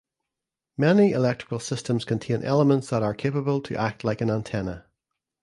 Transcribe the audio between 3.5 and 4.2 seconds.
to act like